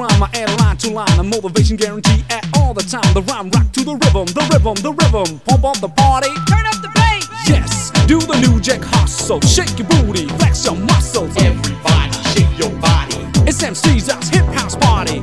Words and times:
rhyme, 0.00 0.22
I 0.22 0.28
add 0.34 0.58
line 0.60 0.76
to 0.78 0.90
line, 0.90 1.18
a 1.18 1.22
motivation 1.22 1.76
guarantee 1.76 2.24
at 2.30 2.46
all 2.56 2.72
the 2.72 2.82
time. 2.82 3.12
The 3.14 3.22
rhyme 3.22 3.50
rock 3.50 3.70
to 3.72 3.84
the 3.84 3.94
rhythm, 3.94 4.26
the 4.32 4.44
rhythm, 4.50 4.76
the 4.80 4.92
rhythm. 4.92 5.40
Pump 5.40 5.64
up 5.64 5.78
the 5.80 5.88
party, 5.88 6.32
turn 6.48 6.64
up 6.66 6.80
the 6.80 6.90
bass. 6.94 7.28
Yes, 7.48 7.90
do 8.06 8.18
the 8.20 8.38
new 8.40 8.60
jack 8.60 8.80
hustle, 8.82 9.40
shake 9.42 9.78
your 9.78 9.88
booty, 9.88 10.26
flex 10.38 10.64
your 10.64 10.76
muscles. 10.76 11.36
Everybody, 11.36 12.12
shake 12.32 12.54
your 12.58 12.72
body. 12.80 13.20
It's 13.48 13.62
MC's 13.62 14.10
house, 14.10 14.28
hip 14.28 14.46
house 14.56 14.76
party. 14.76 15.20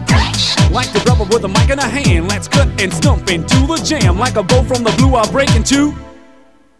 Like 0.71 0.91
the 0.93 1.01
rubber 1.07 1.25
with 1.25 1.43
a 1.43 1.47
mic 1.47 1.69
in 1.69 1.79
a 1.79 1.87
hand, 1.87 2.27
let's 2.27 2.47
cut 2.47 2.67
and 2.81 2.93
stump 2.93 3.29
into 3.29 3.65
the 3.65 3.81
jam. 3.83 4.19
Like 4.19 4.35
a 4.35 4.43
bow 4.43 4.63
from 4.63 4.83
the 4.83 4.93
blue, 4.97 5.15
I'll 5.15 5.31
break 5.31 5.53
into. 5.55 5.93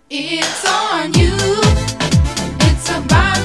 It's 0.09 0.66
on 0.66 1.13
you. 1.13 1.33
It's 2.67 2.89
about. 2.89 3.36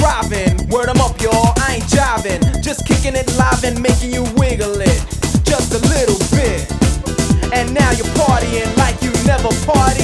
driving. 0.00 0.56
Word 0.68 0.88
I'm 0.88 1.00
up, 1.00 1.20
y'all. 1.20 1.52
I 1.58 1.76
ain't 1.76 1.84
jiving. 1.84 2.40
Just 2.62 2.86
kicking 2.86 3.14
it 3.14 3.26
live 3.36 3.64
and 3.64 3.80
making 3.80 4.12
you 4.12 4.24
wiggle 4.36 4.80
it. 4.80 5.00
Just 5.44 5.74
a 5.76 5.80
little 5.92 6.18
bit. 6.32 6.64
And 7.52 7.74
now 7.74 7.90
you're 7.92 8.12
partying 8.16 8.74
like 8.76 8.96
you 9.02 9.12
never 9.26 9.50
party. 9.66 9.99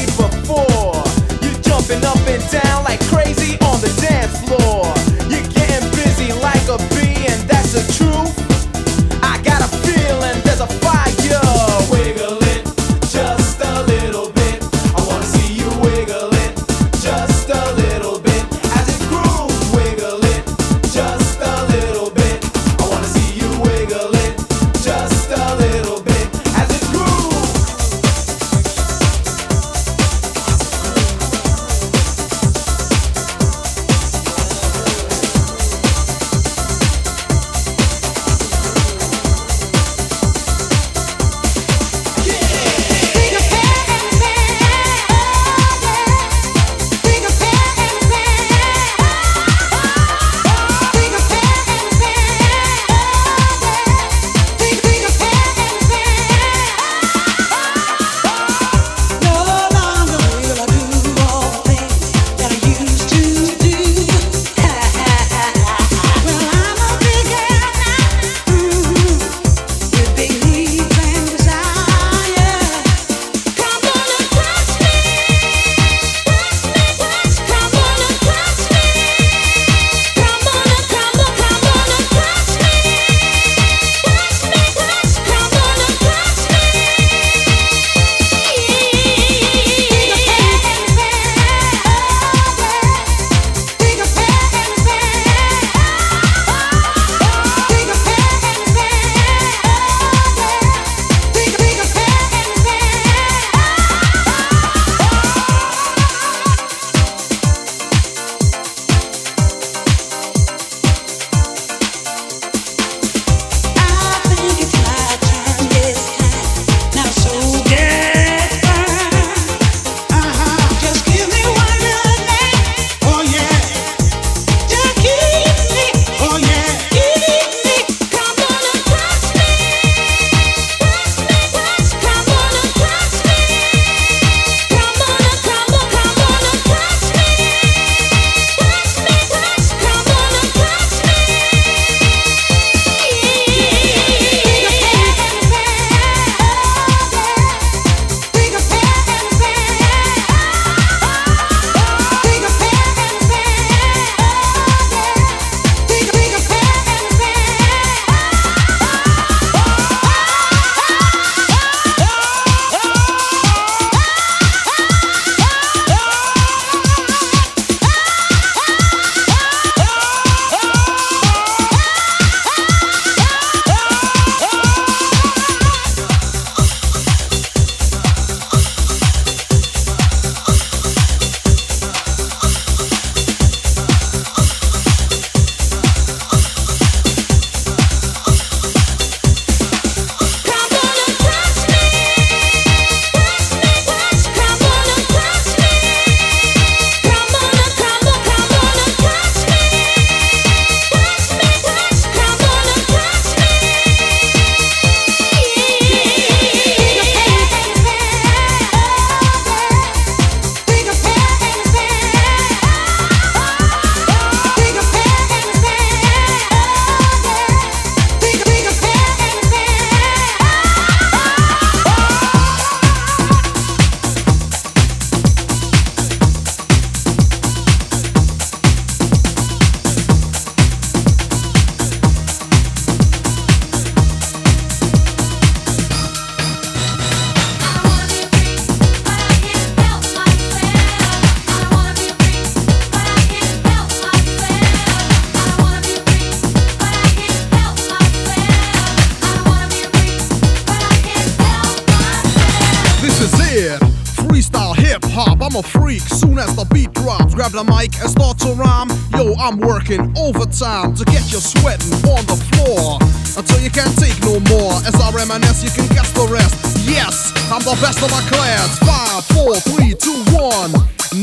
The 267.67 267.77
best 267.83 268.01
of 268.01 268.11
my 268.13 268.23
class. 268.31 268.79
Five, 268.79 269.25
four, 269.35 269.57
three, 269.75 269.93
two, 269.99 270.15
one. 270.31 270.71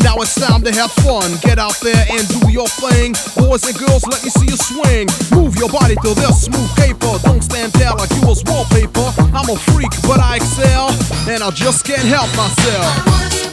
Now 0.04 0.20
it's 0.20 0.36
time 0.36 0.62
to 0.64 0.74
have 0.74 0.92
fun. 0.92 1.40
Get 1.40 1.58
out 1.58 1.80
there 1.80 2.06
and 2.12 2.28
do 2.28 2.52
your 2.52 2.68
thing. 2.68 3.16
Boys 3.40 3.64
and 3.64 3.78
girls, 3.80 4.04
let 4.06 4.22
me 4.24 4.30
see 4.30 4.52
you 4.52 4.58
swing. 4.58 5.08
Move 5.32 5.56
your 5.56 5.70
body 5.70 5.96
to 5.96 6.14
this 6.14 6.44
smooth 6.44 6.70
paper. 6.76 7.16
Don't 7.24 7.42
stand 7.42 7.72
there 7.74 7.92
like 7.96 8.12
you 8.12 8.28
was 8.28 8.44
wallpaper. 8.44 9.08
I'm 9.32 9.48
a 9.48 9.56
freak, 9.72 9.92
but 10.04 10.20
I 10.20 10.36
excel. 10.36 10.92
And 11.32 11.42
I 11.42 11.50
just 11.52 11.86
can't 11.86 12.04
help 12.04 12.28
myself. 12.36 13.53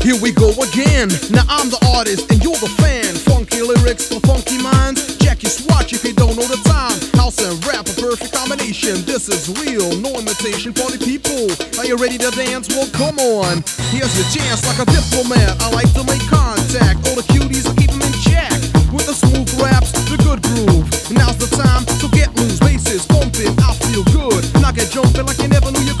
Here 0.00 0.16
we 0.16 0.32
go 0.32 0.48
again. 0.64 1.12
Now 1.28 1.44
I'm 1.52 1.68
the 1.68 1.76
artist 1.92 2.32
and 2.32 2.40
you're 2.40 2.56
the 2.56 2.72
fan. 2.80 3.12
Funky 3.28 3.60
lyrics 3.60 4.08
for 4.08 4.16
funky 4.24 4.56
minds. 4.56 5.20
Check 5.20 5.44
your 5.44 5.52
swatch 5.52 5.92
if 5.92 6.04
you 6.08 6.16
don't 6.16 6.40
know 6.40 6.48
the 6.48 6.56
time. 6.64 6.96
House 7.20 7.36
and 7.44 7.60
rap, 7.68 7.84
a 7.84 7.94
perfect 8.00 8.32
combination. 8.32 9.04
This 9.04 9.28
is 9.28 9.52
real, 9.60 9.92
no 10.00 10.16
imitation 10.16 10.72
for 10.72 10.88
the 10.88 10.96
people. 10.96 11.52
Are 11.76 11.84
you 11.84 12.00
ready 12.00 12.16
to 12.16 12.32
dance? 12.32 12.72
Well, 12.72 12.88
come 12.96 13.20
on. 13.20 13.60
Here's 13.92 14.16
your 14.16 14.28
chance, 14.32 14.64
like 14.64 14.80
a 14.80 14.88
diplomat. 14.88 15.60
I 15.60 15.68
like 15.68 15.92
to 15.92 16.02
make 16.08 16.24
contact. 16.32 17.04
All 17.04 17.20
the 17.20 17.26
cuties, 17.28 17.68
I 17.68 17.76
keep 17.76 17.92
them 17.92 18.00
in 18.00 18.14
check. 18.24 18.50
With 18.88 19.04
the 19.04 19.12
smooth 19.12 19.52
raps, 19.60 19.92
the 20.08 20.16
good 20.16 20.40
groove. 20.48 20.88
Now's 21.12 21.36
the 21.36 21.52
time 21.60 21.84
to 22.00 22.06
get 22.16 22.32
loose. 22.40 22.56
Bases 22.56 23.04
pumping, 23.04 23.52
I 23.60 23.76
feel 23.84 24.04
good. 24.16 24.48
Knock 24.64 24.80
jumping 24.88 25.28
like 25.28 25.38
you 25.44 25.52
never 25.52 25.68
knew 25.68 25.84
you 25.84 25.99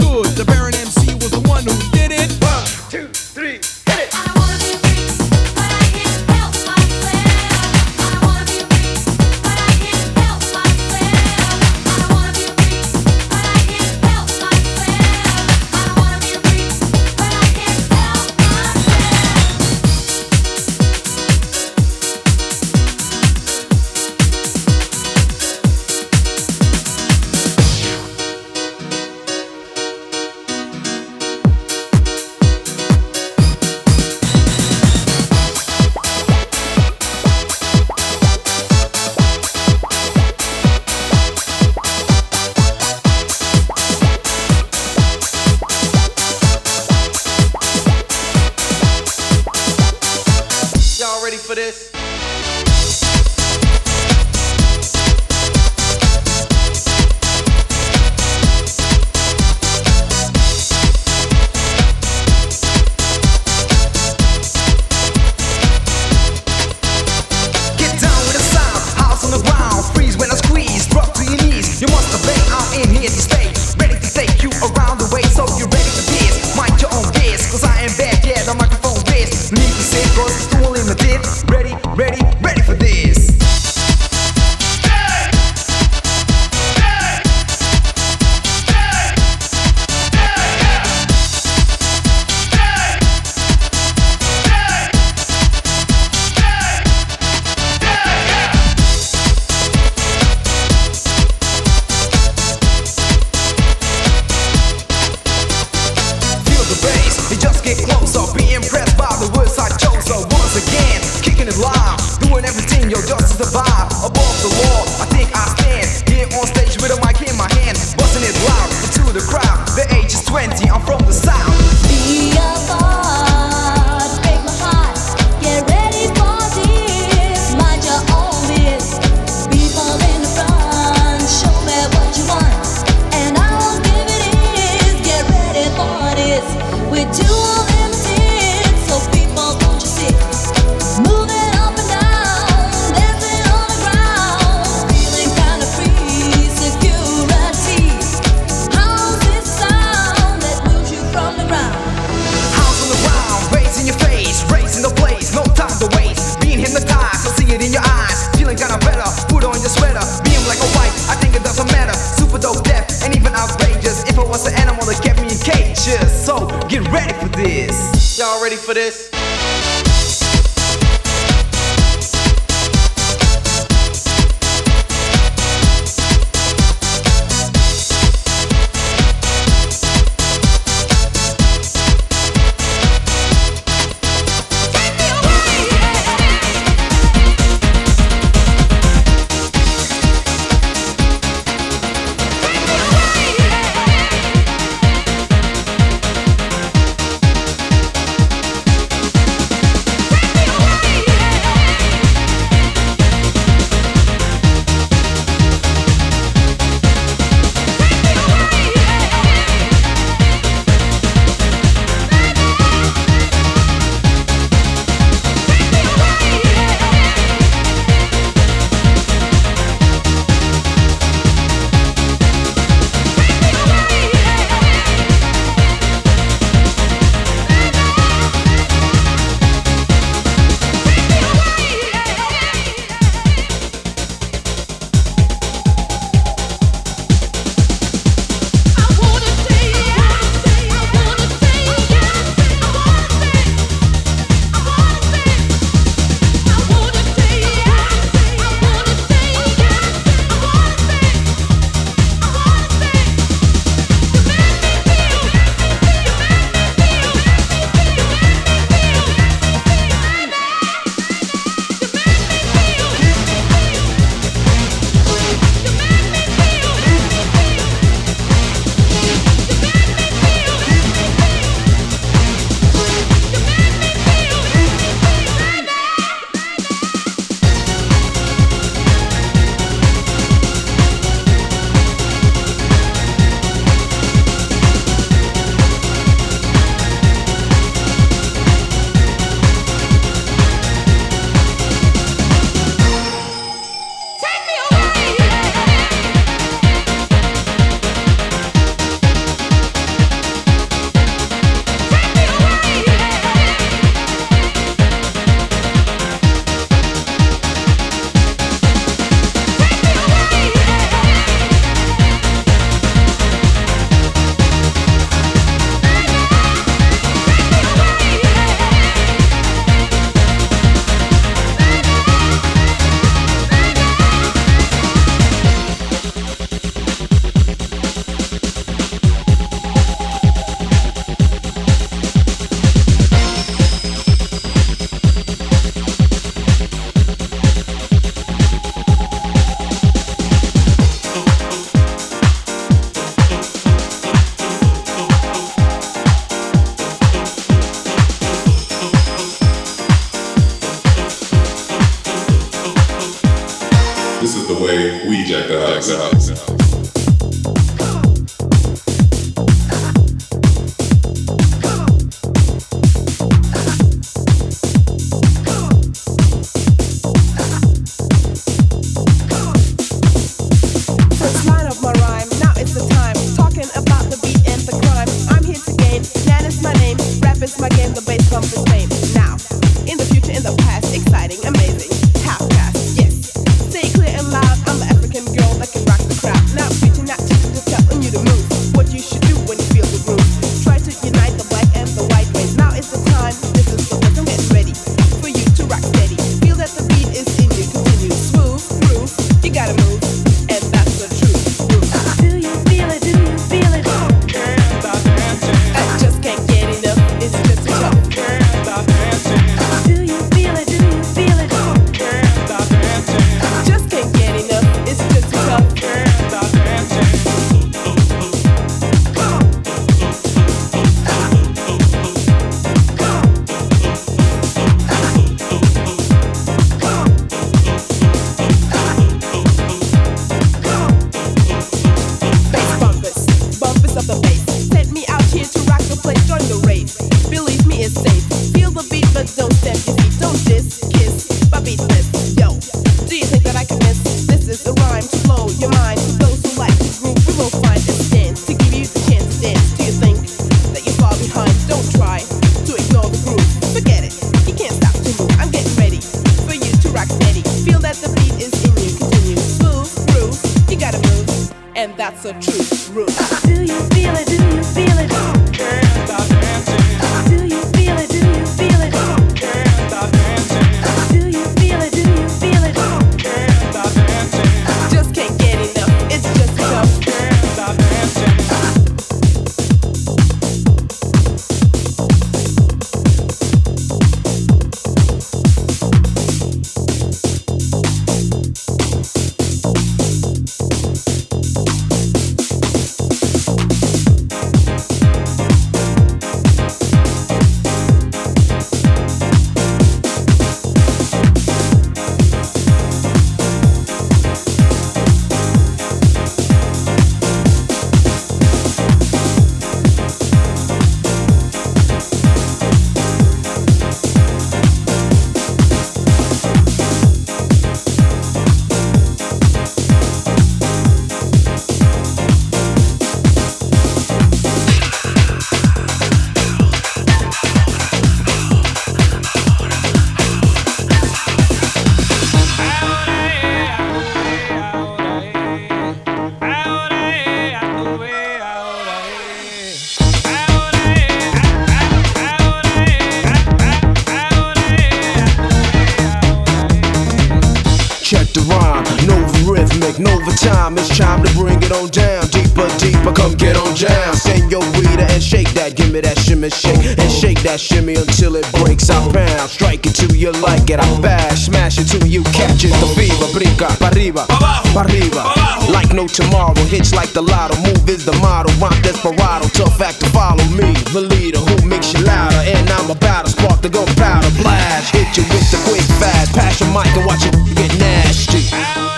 get 553.40 553.56
on 553.56 553.74
down. 553.74 554.14
Senorita, 554.14 555.08
and 555.08 555.22
shake 555.22 555.50
that, 555.56 555.74
give 555.74 555.90
me 555.90 556.00
that 556.00 556.18
shimmy 556.20 556.50
shake. 556.50 556.84
And 557.00 557.10
shake 557.10 557.40
that 557.42 557.58
shimmy 557.58 557.96
until 557.96 558.36
it 558.36 558.46
breaks. 558.60 558.90
I 558.90 559.00
pound, 559.10 559.48
strike 559.50 559.86
it 559.86 559.96
till 559.96 560.14
you 560.14 560.30
like 560.44 560.68
it. 560.68 560.78
I 560.78 560.88
bash, 561.00 561.48
smash 561.48 561.78
it 561.78 561.88
till 561.88 562.06
you 562.06 562.22
catch 562.36 562.62
it. 562.62 562.76
The 562.78 562.88
fever, 562.94 563.28
brinca, 563.32 563.72
pariva, 563.80 564.28
pariva. 564.76 565.24
Like 565.72 565.92
no 565.92 566.06
tomorrow, 566.06 566.54
hitch 566.68 566.92
like 566.92 567.12
the 567.16 567.22
lotto. 567.22 567.56
Move 567.64 567.88
is 567.88 568.04
the 568.04 568.12
motto. 568.20 568.52
rhyme 568.60 568.80
desperado. 568.82 569.48
Tough 569.56 569.80
act 569.80 570.00
to 570.00 570.08
follow 570.10 570.44
me, 570.52 570.76
the 570.92 571.00
leader 571.00 571.40
who 571.40 571.56
makes 571.66 571.94
you 571.94 572.04
louder. 572.04 572.44
And 572.44 572.68
I'm 572.70 572.90
about 572.90 573.26
to 573.26 573.32
spark 573.32 573.62
the 573.62 573.70
gunpowder 573.70 574.30
blast. 574.42 574.92
Hit 574.92 575.16
you 575.16 575.24
with 575.32 575.48
the 575.50 575.58
quick 575.64 575.86
fast, 575.98 576.36
pass 576.36 576.60
your 576.60 576.68
mic 576.70 576.92
and 576.94 577.06
watch 577.06 577.24
it 577.24 577.34
get 577.56 577.72
nasty. 577.78 578.89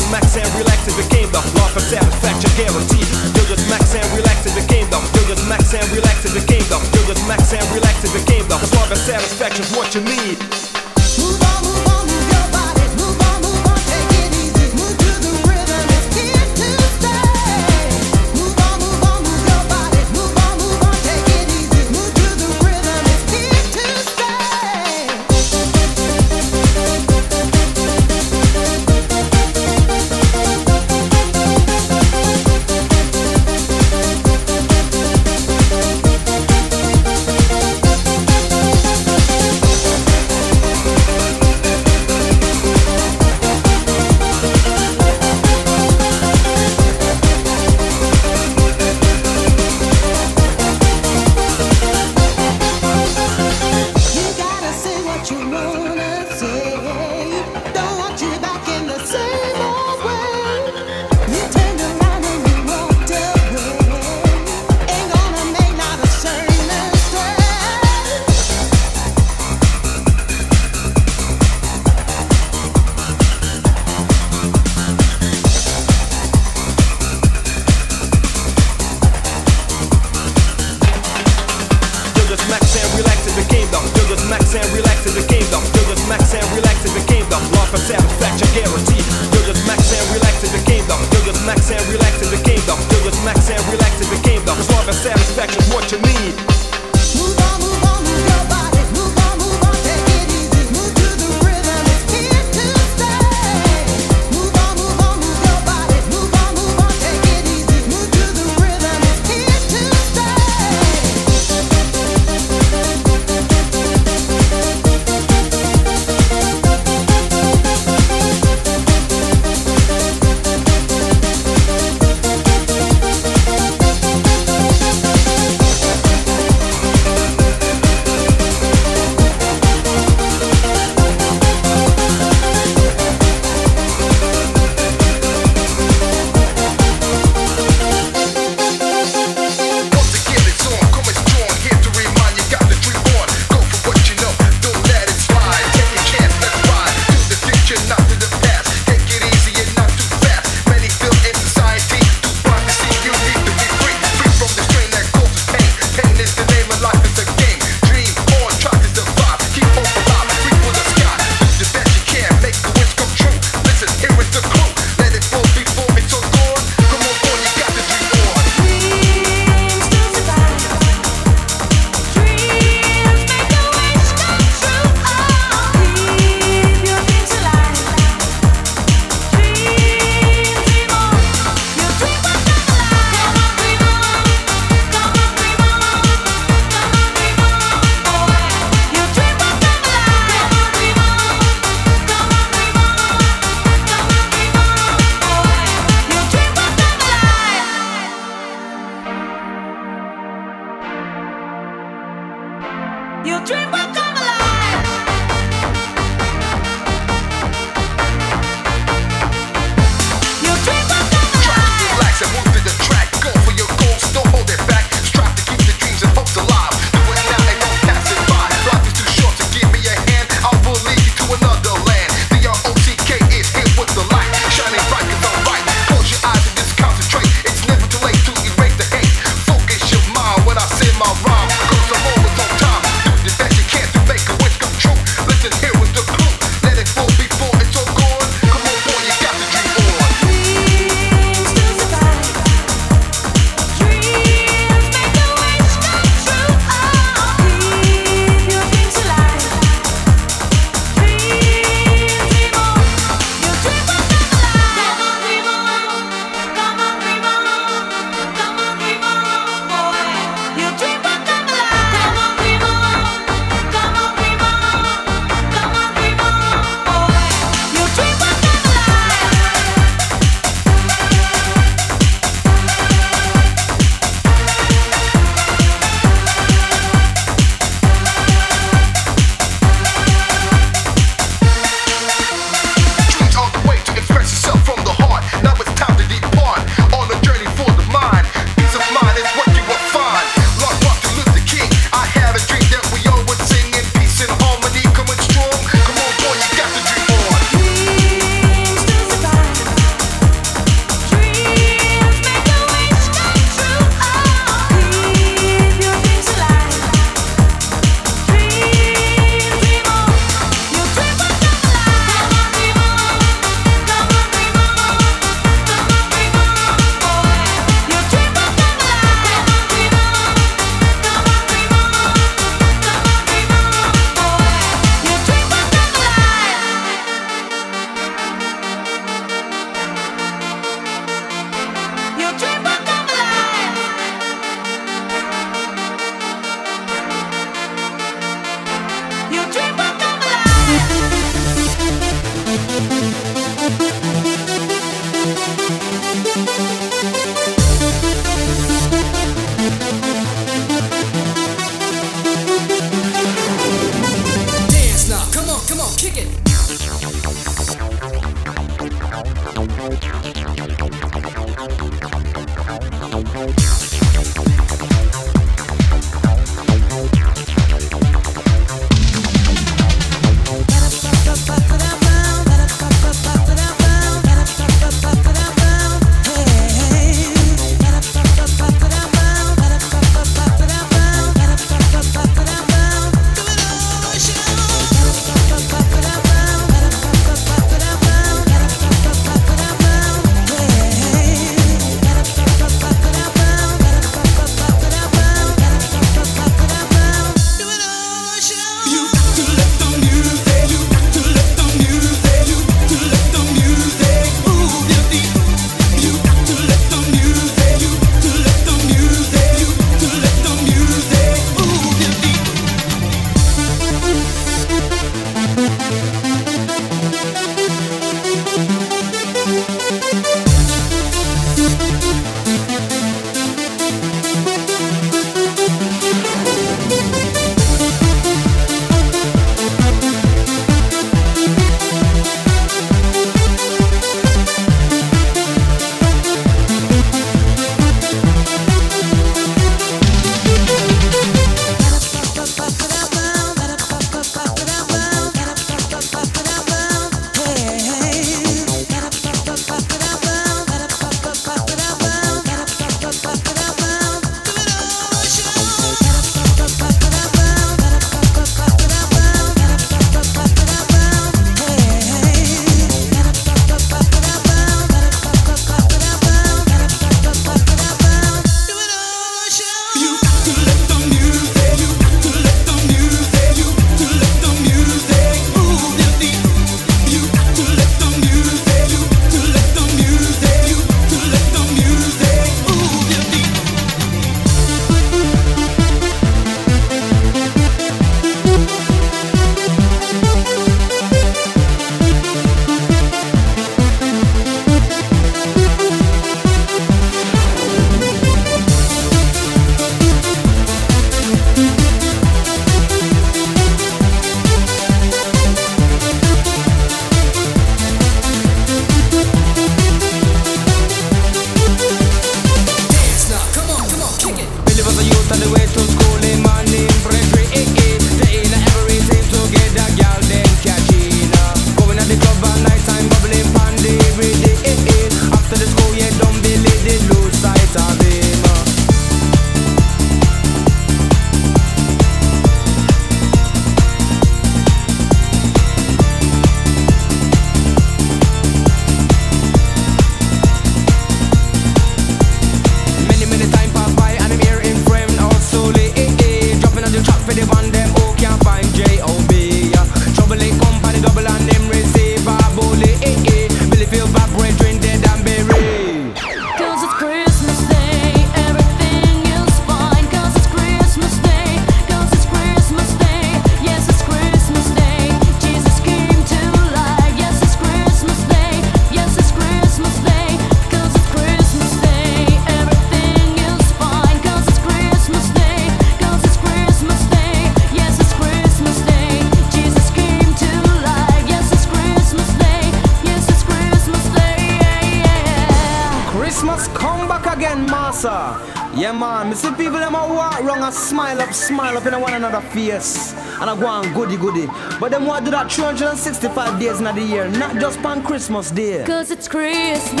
Face 592.70 593.12
and 593.40 593.50
I 593.50 593.58
go 593.58 593.66
on 593.66 593.92
goody 593.92 594.16
goody. 594.16 594.46
But 594.78 594.90
them 594.90 595.06
want 595.06 595.24
do 595.24 595.30
that 595.32 595.50
365 595.50 596.60
days 596.60 596.78
in 596.78 596.84
the 596.84 597.02
year, 597.02 597.28
not 597.28 597.56
just 597.56 597.84
on 597.84 598.02
Christmas 598.02 598.50
Day. 598.50 598.84
Cause 598.84 599.10
it's 599.10 599.28
Christmas. 599.28 600.00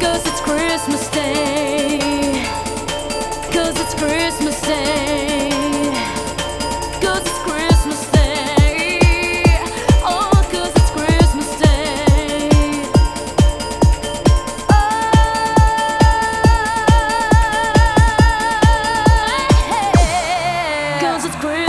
Cause 0.00 0.26
it's 0.26 0.40
Christmas 0.40 1.10
Day. 1.10 1.45
it's 21.26 21.34
great. 21.40 21.65